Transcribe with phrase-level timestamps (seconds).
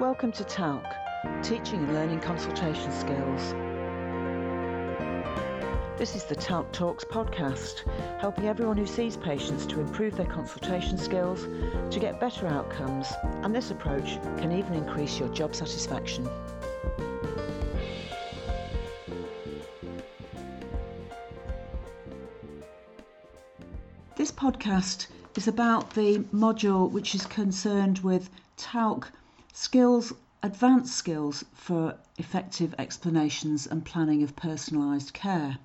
[0.00, 0.82] Welcome to TALC,
[1.42, 3.52] Teaching and Learning Consultation Skills.
[5.98, 7.82] This is the TALC Talks podcast,
[8.18, 11.46] helping everyone who sees patients to improve their consultation skills,
[11.92, 16.26] to get better outcomes, and this approach can even increase your job satisfaction.
[24.16, 29.06] This podcast is about the module which is concerned with TALC
[29.52, 35.58] skills, advanced skills for effective explanations and planning of personalised care.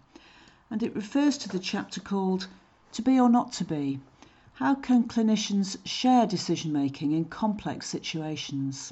[0.70, 2.48] And it refers to the chapter called
[2.94, 4.00] To Be or Not to Be
[4.56, 8.92] How Can Clinicians Share Decision Making in Complex Situations?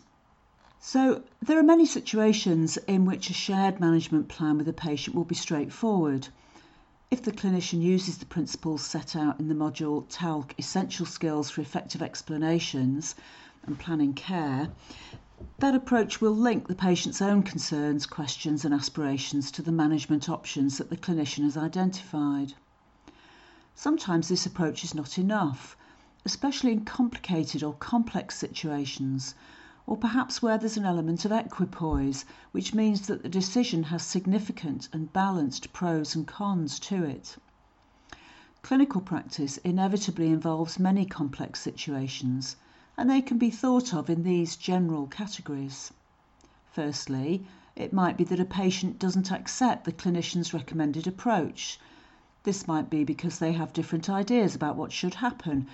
[0.79, 5.23] So, there are many situations in which a shared management plan with a patient will
[5.23, 6.27] be straightforward.
[7.09, 11.61] If the clinician uses the principles set out in the module TALC Essential Skills for
[11.61, 13.15] Effective Explanations,
[13.65, 14.69] and planning care,
[15.59, 20.77] that approach will link the patient's own concerns, questions, and aspirations to the management options
[20.77, 22.53] that the clinician has identified.
[23.75, 25.77] Sometimes this approach is not enough,
[26.25, 29.35] especially in complicated or complex situations,
[29.87, 34.89] or perhaps where there's an element of equipoise, which means that the decision has significant
[34.93, 37.37] and balanced pros and cons to it.
[38.61, 42.55] Clinical practice inevitably involves many complex situations
[42.97, 45.91] and they can be thought of in these general categories.
[46.71, 51.79] Firstly, it might be that a patient doesn't accept the clinician's recommended approach.
[52.43, 55.65] This might be because they have different ideas about what should happen.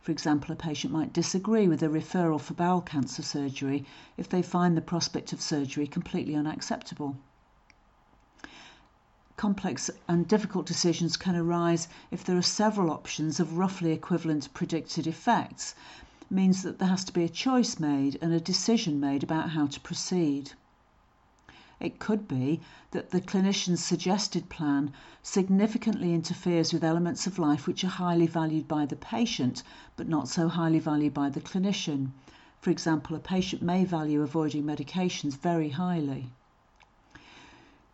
[0.00, 3.84] For example, a patient might disagree with a referral for bowel cancer surgery
[4.16, 7.16] if they find the prospect of surgery completely unacceptable.
[9.36, 15.06] Complex and difficult decisions can arise if there are several options of roughly equivalent predicted
[15.06, 15.74] effects,
[16.30, 19.66] means that there has to be a choice made and a decision made about how
[19.66, 20.52] to proceed.
[21.80, 27.84] It could be that the clinician's suggested plan significantly interferes with elements of life which
[27.84, 29.62] are highly valued by the patient
[29.96, 32.10] but not so highly valued by the clinician.
[32.60, 36.32] For example, a patient may value avoiding medications very highly.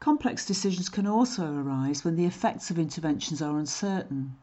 [0.00, 4.34] Complex decisions can also arise when the effects of interventions are uncertain.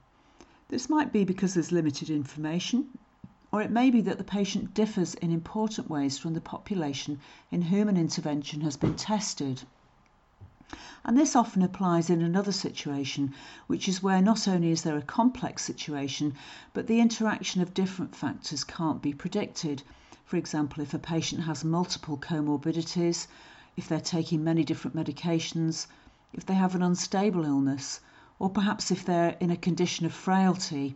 [0.70, 2.98] This might be because there's limited information
[3.52, 7.20] or it may be that the patient differs in important ways from the population
[7.52, 9.62] in whom an intervention has been tested.
[11.04, 13.34] And this often applies in another situation,
[13.68, 16.34] which is where not only is there a complex situation,
[16.74, 19.84] but the interaction of different factors can't be predicted.
[20.24, 23.28] For example, if a patient has multiple comorbidities,
[23.76, 25.88] if they're taking many different medications,
[26.32, 28.00] if they have an unstable illness,
[28.40, 30.96] or perhaps if they're in a condition of frailty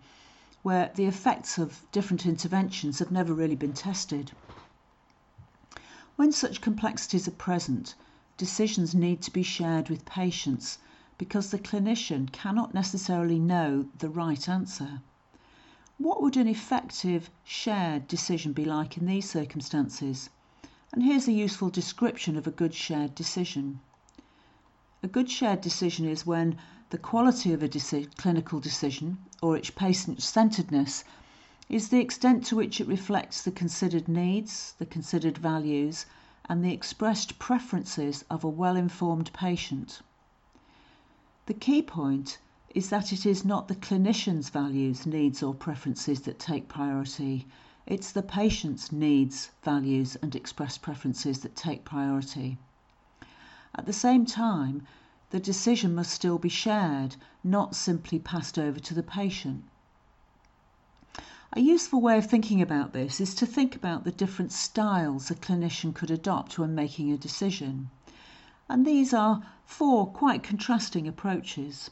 [0.65, 4.31] where the effects of different interventions have never really been tested.
[6.15, 7.93] When such complexities are present,
[8.35, 10.79] decisions need to be shared with patients
[11.19, 15.01] because the clinician cannot necessarily know the right answer.
[15.99, 20.31] What would an effective shared decision be like in these circumstances?
[20.91, 23.81] And here's a useful description of a good shared decision.
[25.03, 26.57] A good shared decision is when
[26.91, 31.03] the quality of a clinical decision or its patient centeredness
[31.68, 36.06] is the extent to which it reflects the considered needs, the considered values,
[36.47, 40.03] and the expressed preferences of a well informed patient.
[41.47, 42.38] The key point
[42.75, 47.47] is that it is not the clinician's values, needs, or preferences that take priority.
[47.88, 52.59] It's the patient's needs, values, and expressed preferences that take priority.
[53.74, 54.85] At the same time,
[55.35, 59.66] the decision must still be shared, not simply passed over to the patient.
[61.51, 65.35] A useful way of thinking about this is to think about the different styles a
[65.35, 67.90] clinician could adopt when making a decision.
[68.69, 71.90] And these are four quite contrasting approaches.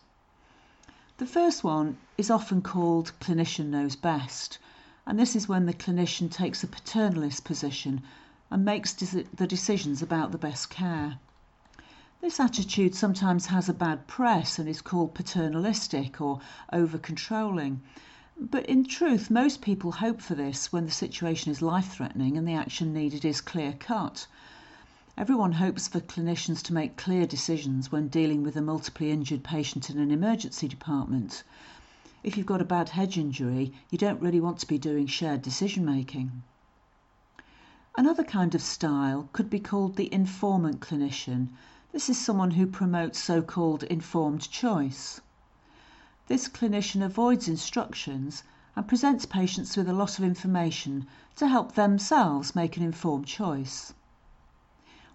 [1.18, 4.58] The first one is often called clinician knows best,
[5.06, 8.04] and this is when the clinician takes a paternalist position
[8.50, 11.20] and makes the decisions about the best care.
[12.24, 16.40] This attitude sometimes has a bad press and is called paternalistic or
[16.72, 17.82] over controlling.
[18.40, 22.48] But in truth, most people hope for this when the situation is life threatening and
[22.48, 24.26] the action needed is clear cut.
[25.18, 29.90] Everyone hopes for clinicians to make clear decisions when dealing with a multiply injured patient
[29.90, 31.44] in an emergency department.
[32.24, 35.42] If you've got a bad head injury, you don't really want to be doing shared
[35.42, 36.42] decision making.
[37.98, 41.50] Another kind of style could be called the informant clinician,
[41.94, 45.22] this is someone who promotes so called informed choice.
[46.26, 48.42] This clinician avoids instructions
[48.76, 51.06] and presents patients with a lot of information
[51.36, 53.94] to help themselves make an informed choice.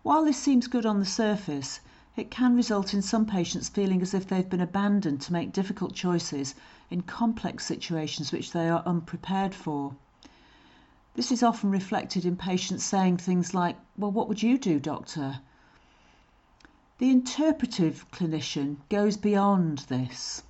[0.05, 1.81] While this seems good on the surface,
[2.15, 5.95] it can result in some patients feeling as if they've been abandoned to make difficult
[5.95, 6.55] choices
[6.91, 9.97] in complex situations which they are unprepared for.
[11.15, 15.41] This is often reflected in patients saying things like, Well, what would you do, doctor?
[17.01, 20.43] The interpretive clinician goes beyond this.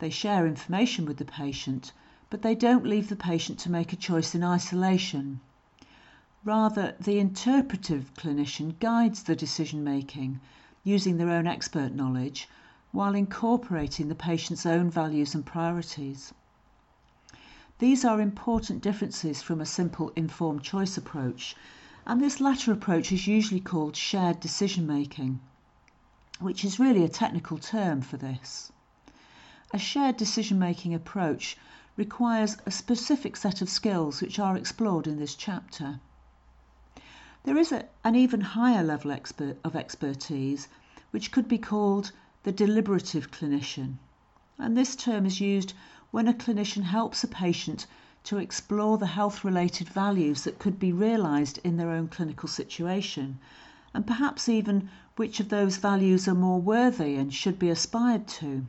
[0.00, 1.92] They share information with the patient,
[2.30, 5.38] but they don't leave the patient to make a choice in isolation.
[6.42, 10.40] Rather, the interpretive clinician guides the decision making
[10.82, 12.48] using their own expert knowledge
[12.90, 16.34] while incorporating the patient's own values and priorities.
[17.78, 21.54] These are important differences from a simple informed choice approach,
[22.04, 25.38] and this latter approach is usually called shared decision making,
[26.40, 28.72] which is really a technical term for this.
[29.72, 31.56] A shared decision making approach
[31.96, 36.00] requires a specific set of skills which are explored in this chapter.
[37.44, 40.68] There is a, an even higher level expert, of expertise
[41.10, 42.12] which could be called
[42.44, 43.98] the deliberative clinician.
[44.58, 45.74] And this term is used
[46.10, 47.86] when a clinician helps a patient
[48.24, 53.38] to explore the health related values that could be realised in their own clinical situation,
[53.92, 58.66] and perhaps even which of those values are more worthy and should be aspired to.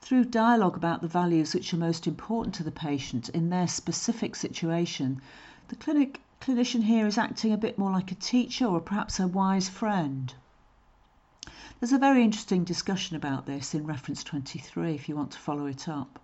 [0.00, 4.36] Through dialogue about the values which are most important to the patient in their specific
[4.36, 5.20] situation,
[5.68, 9.26] the clinic clinician here is acting a bit more like a teacher or perhaps a
[9.26, 10.34] wise friend.
[11.78, 15.66] There's a very interesting discussion about this in reference 23 if you want to follow
[15.66, 16.20] it up.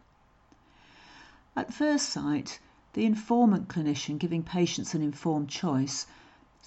[1.56, 2.60] At first sight,
[2.92, 6.06] the informant clinician giving patients an informed choice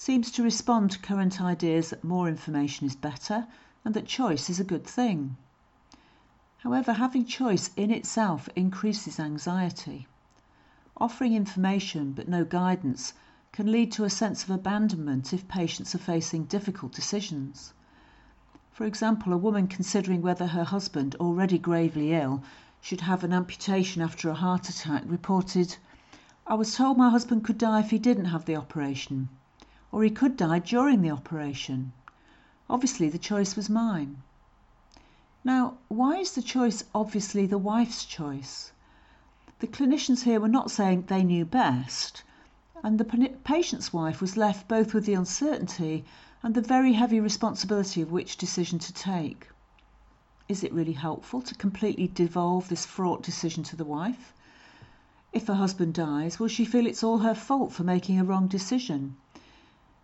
[0.02, 3.46] seems to respond to current ideas that more information is better
[3.84, 5.36] and that choice is a good thing.
[6.60, 10.08] However, having choice in itself increases anxiety.
[10.96, 13.12] Offering information but no guidance
[13.52, 17.74] can lead to a sense of abandonment if patients are facing difficult decisions.
[18.72, 22.42] For example, a woman considering whether her husband, already gravely ill,
[22.80, 25.76] should have an amputation after a heart attack reported,
[26.48, 29.28] I was told my husband could die if he didn't have the operation,
[29.92, 31.92] or he could die during the operation.
[32.70, 34.22] Obviously, the choice was mine.
[35.44, 38.72] Now, why is the choice obviously the wife's choice?
[39.60, 42.24] The clinicians here were not saying they knew best
[42.84, 46.06] and the patient's wife was left both with the uncertainty
[46.42, 49.50] and the very heavy responsibility of which decision to take.
[50.48, 54.34] Is it really helpful to completely devolve this fraught decision to the wife?
[55.34, 58.48] If her husband dies, will she feel it's all her fault for making a wrong
[58.48, 59.18] decision?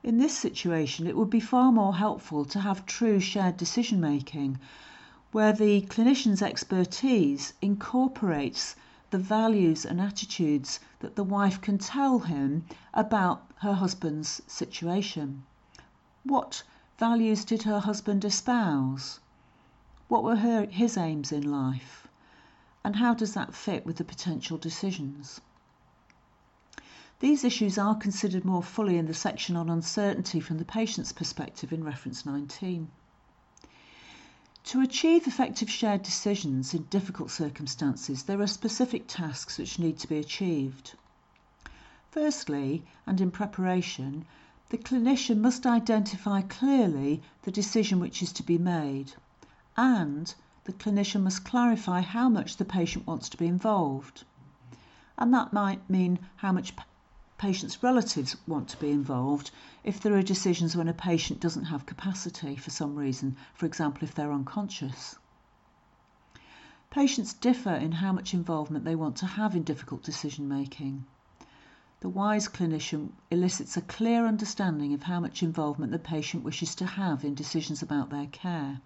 [0.07, 4.60] In this situation, it would be far more helpful to have true shared decision making,
[5.31, 8.75] where the clinician's expertise incorporates
[9.10, 15.42] the values and attitudes that the wife can tell him about her husband's situation.
[16.24, 16.62] What
[17.00, 19.19] values did her husband espouse?
[20.07, 22.07] What were her, his aims in life?
[22.84, 25.42] And how does that fit with the potential decisions?
[27.22, 31.72] These issues are considered more fully in the section on uncertainty from the patient's perspective
[31.72, 32.90] in reference 19.
[34.66, 40.10] To achieve effective shared decisions in difficult circumstances, there are specific tasks which need to
[40.10, 40.95] be achieved.
[42.12, 44.26] Firstly, and in preparation,
[44.69, 49.14] the clinician must identify clearly the decision which is to be made,
[49.78, 54.26] and the clinician must clarify how much the patient wants to be involved.
[55.18, 56.76] And that might mean how much
[57.37, 59.51] patient's relatives want to be involved
[59.83, 64.04] if there are decisions when a patient doesn't have capacity for some reason, for example,
[64.04, 65.15] if they're unconscious.
[66.89, 71.06] Patients differ in how much involvement they want to have in difficult decision making.
[71.99, 76.85] The wise clinician elicits a clear understanding of how much involvement the patient wishes to
[76.85, 78.80] have in decisions about their care.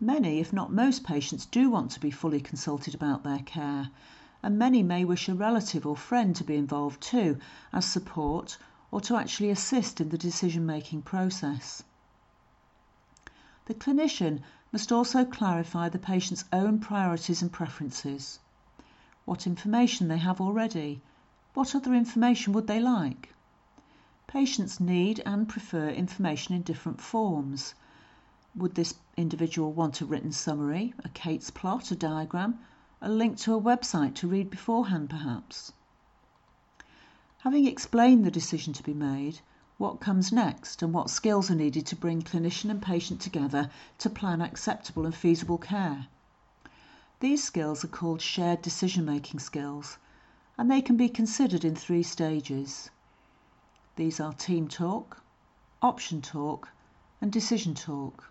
[0.00, 3.90] Many, if not most patients, do want to be fully consulted about their care,
[4.44, 7.38] and many may wish a relative or friend to be involved too,
[7.72, 8.58] as support
[8.90, 11.82] or to actually assist in the decision making process.
[13.64, 18.38] The clinician must also clarify the patient's own priorities and preferences.
[19.24, 21.00] What information they have already,
[21.54, 23.32] what other information would they like?
[24.26, 27.72] Patients need and prefer information in different forms.
[28.54, 32.58] Would this individual want a written summary, a Cates plot, a diagram,
[33.00, 35.72] a link to a website to read beforehand, perhaps.
[37.38, 39.40] Having explained the decision to be made,
[39.76, 44.08] what comes next and what skills are needed to bring clinician and patient together to
[44.08, 46.06] plan acceptable and feasible care.
[47.20, 49.98] These skills are called shared decision making skills,
[50.56, 52.90] and they can be considered in three stages.
[53.96, 55.22] These are team talk,
[55.82, 56.68] option talk,
[57.20, 58.30] and decision talk.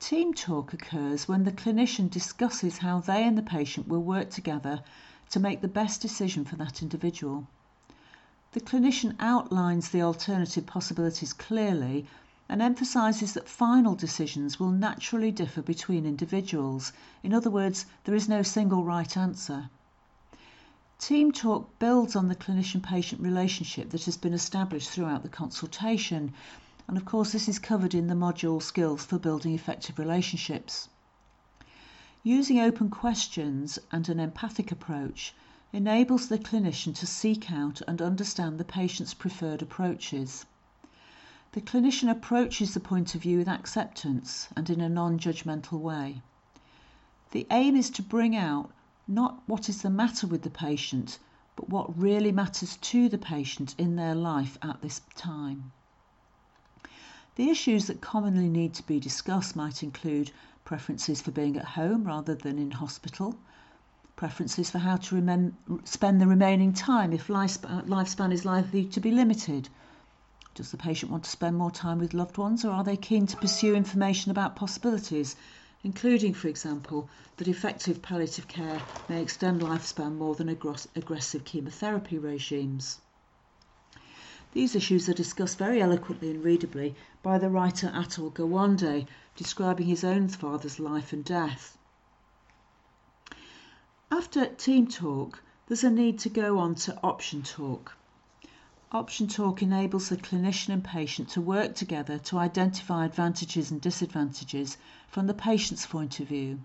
[0.00, 4.82] Team talk occurs when the clinician discusses how they and the patient will work together
[5.28, 7.46] to make the best decision for that individual.
[8.52, 12.06] The clinician outlines the alternative possibilities clearly
[12.48, 16.94] and emphasises that final decisions will naturally differ between individuals.
[17.22, 19.68] In other words, there is no single right answer.
[20.98, 26.32] Team talk builds on the clinician patient relationship that has been established throughout the consultation
[26.90, 30.88] and of course, this is covered in the module Skills for Building Effective Relationships.
[32.24, 35.32] Using open questions and an empathic approach
[35.72, 40.46] enables the clinician to seek out and understand the patient's preferred approaches.
[41.52, 46.22] The clinician approaches the point of view with acceptance and in a non judgmental way.
[47.30, 48.72] The aim is to bring out
[49.06, 51.20] not what is the matter with the patient,
[51.54, 55.70] but what really matters to the patient in their life at this time.
[57.36, 60.30] The issues that commonly need to be discussed might include
[60.64, 63.36] preferences for being at home rather than in hospital,
[64.16, 65.54] preferences for how to remem-
[65.88, 69.68] spend the remaining time if lifespan, lifespan is likely to be limited.
[70.54, 73.26] Does the patient want to spend more time with loved ones or are they keen
[73.28, 75.36] to pursue information about possibilities,
[75.82, 82.98] including, for example, that effective palliative care may extend lifespan more than aggressive chemotherapy regimes?
[84.52, 90.02] These issues are discussed very eloquently and readably by the writer Atul Gawande, describing his
[90.02, 91.76] own father's life and death.
[94.10, 97.96] After team talk, there's a need to go on to option talk.
[98.90, 104.78] Option talk enables the clinician and patient to work together to identify advantages and disadvantages
[105.08, 106.60] from the patient's point of view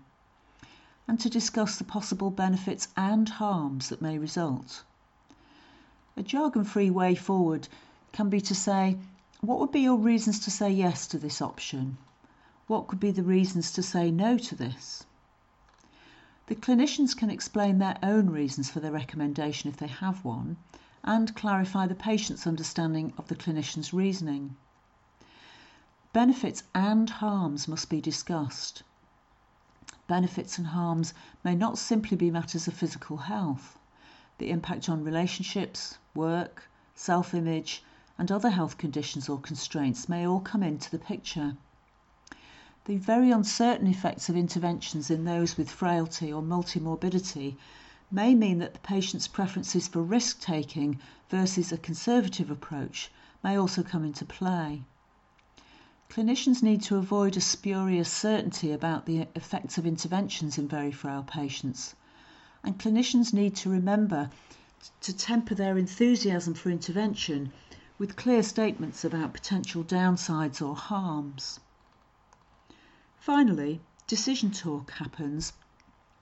[1.06, 4.82] and to discuss the possible benefits and harms that may result.
[6.16, 7.68] A jargon free way forward
[8.12, 8.96] can be to say,
[9.40, 11.98] what would be your reasons to say yes to this option?
[12.66, 15.04] What could be the reasons to say no to this?
[16.46, 20.56] The clinicians can explain their own reasons for their recommendation if they have one
[21.04, 24.56] and clarify the patient's understanding of the clinician's reasoning.
[26.12, 28.82] Benefits and harms must be discussed.
[30.06, 31.12] Benefits and harms
[31.44, 33.78] may not simply be matters of physical health
[34.38, 37.82] the impact on relationships, work, self image,
[38.18, 41.54] and other health conditions or constraints may all come into the picture.
[42.86, 47.56] The very uncertain effects of interventions in those with frailty or multimorbidity
[48.10, 53.10] may mean that the patient's preferences for risk taking versus a conservative approach
[53.44, 54.82] may also come into play.
[56.08, 61.22] Clinicians need to avoid a spurious certainty about the effects of interventions in very frail
[61.22, 61.94] patients
[62.66, 64.28] and clinicians need to remember
[65.00, 67.52] to temper their enthusiasm for intervention
[67.98, 71.60] with clear statements about potential downsides or harms.
[73.18, 75.52] Finally, decision talk happens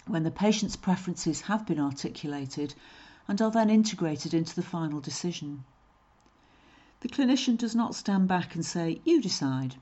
[0.06, 2.74] when the patient's preferences have been articulated
[3.26, 5.64] and are then integrated into the final decision.
[7.00, 9.76] The clinician does not stand back and say, You decide,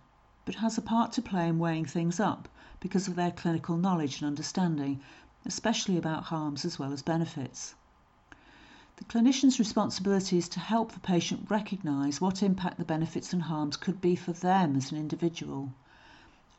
[0.45, 2.49] but has a part to play in weighing things up
[2.81, 5.01] because of their clinical knowledge and understanding
[5.45, 7.75] especially about harms as well as benefits.
[9.03, 13.77] The clinician's responsibility is to help the patient recognise what impact the benefits and harms
[13.77, 15.73] could be for them as an individual.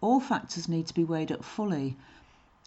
[0.02, 1.96] All factors need to be weighed up fully.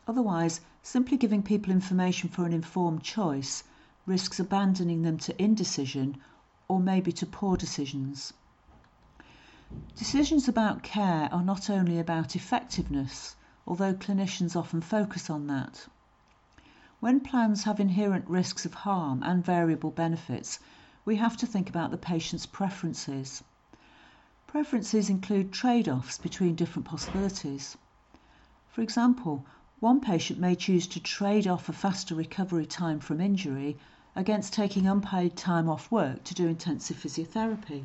[0.08, 3.64] Otherwise, simply giving people information for an informed choice
[4.06, 6.16] risks abandoning them to indecision
[6.68, 8.32] or maybe to poor decisions.
[9.94, 15.86] Decisions about care are not only about effectiveness, although clinicians often focus on that.
[16.98, 20.58] When plans have inherent risks of harm and variable benefits,
[21.04, 23.44] we have to think about the patient's preferences.
[24.46, 27.76] Preferences include trade offs between different possibilities.
[28.70, 29.44] For example,
[29.78, 33.76] one patient may choose to trade off a faster recovery time from injury
[34.14, 37.84] against taking unpaid time off work to do intensive physiotherapy.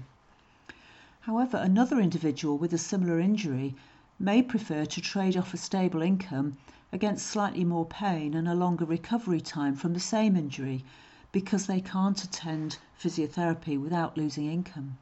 [1.20, 3.76] However, another individual with a similar injury
[4.22, 6.56] may prefer to trade off a stable income
[6.92, 10.86] against slightly more pain and a longer recovery time from the same injury
[11.32, 14.96] because they can't attend physiotherapy without losing income.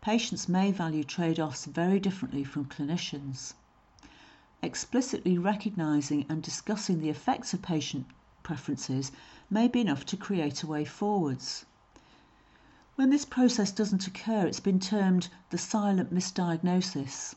[0.00, 3.54] Patients may value trade offs very differently from clinicians.
[4.62, 8.06] Explicitly recognising and discussing the effects of patient
[8.44, 9.10] preferences
[9.50, 11.64] may be enough to create a way forwards.
[13.02, 17.34] When this process doesn't occur, it's been termed the silent misdiagnosis.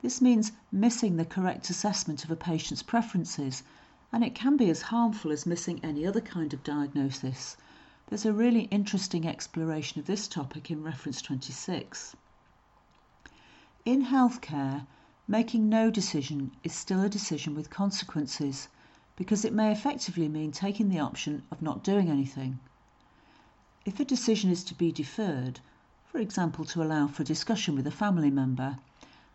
[0.00, 3.62] This means missing the correct assessment of a patient's preferences,
[4.10, 7.56] and it can be as harmful as missing any other kind of diagnosis.
[8.08, 12.16] There's a really interesting exploration of this topic in reference 26.
[13.84, 14.88] In healthcare,
[15.28, 18.66] making no decision is still a decision with consequences
[19.14, 22.58] because it may effectively mean taking the option of not doing anything.
[23.84, 25.58] If a decision is to be deferred,
[26.04, 28.78] for example to allow for discussion with a family member,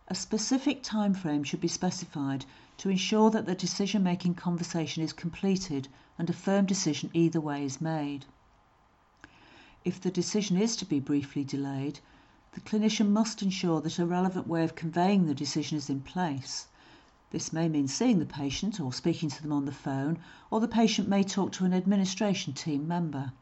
[0.08, 2.46] a specific time frame should be specified
[2.77, 7.66] to ensure that the decision making conversation is completed and a firm decision either way
[7.66, 8.25] is made.
[9.84, 12.00] If the decision is to be briefly delayed,
[12.54, 16.68] the clinician must ensure that a relevant way of conveying the decision is in place.
[17.32, 20.70] This may mean seeing the patient or speaking to them on the phone, or the
[20.70, 23.34] patient may talk to an administration team member.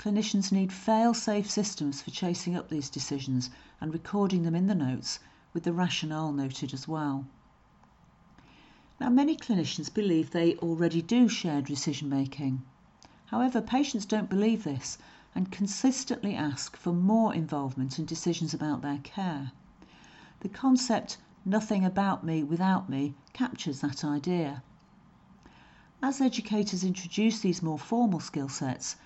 [0.00, 3.50] Clinicians need fail safe systems for chasing up these decisions
[3.82, 5.18] and recording them in the notes
[5.52, 7.26] with the rationale noted as well.
[8.98, 12.62] Now, many clinicians believe they already do shared decision making.
[13.26, 14.96] However, patients don't believe this
[15.34, 19.52] and consistently ask for more involvement in decisions about their care.
[20.40, 24.62] The concept nothing about me without me captures that idea.
[26.02, 28.96] As educators introduce these more formal skill sets,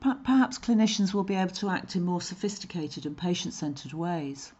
[0.00, 4.52] perhaps clinicians will be able to act in more sophisticated and patient centred ways.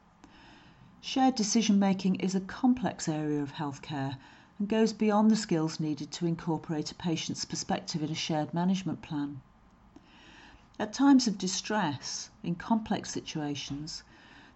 [1.02, 4.16] Shared decision making is a complex area of healthcare
[4.58, 9.02] and goes beyond the skills needed to incorporate a patient's perspective in a shared management
[9.02, 9.42] plan.
[10.78, 14.04] At times of distress, in complex situations,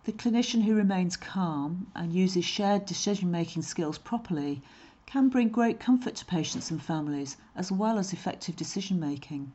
[0.04, 4.62] the clinician who remains calm and uses shared decision making skills properly
[5.04, 9.52] can bring great comfort to patients and families as well as effective decision making.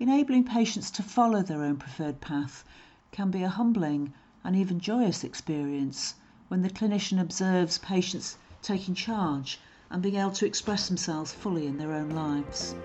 [0.00, 2.62] Enabling patients to follow their own preferred path
[3.10, 4.12] can be a humbling
[4.44, 6.14] and even joyous experience
[6.46, 9.58] when the clinician observes patients taking charge
[9.90, 12.76] and being able to express themselves fully in their own lives.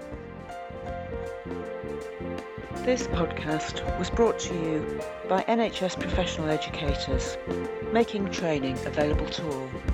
[2.77, 7.37] This podcast was brought to you by NHS professional educators,
[7.91, 9.92] making training available to all.